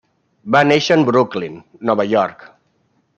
[0.55, 1.59] Va néixer en Brooklyn,
[1.91, 2.49] Nova York.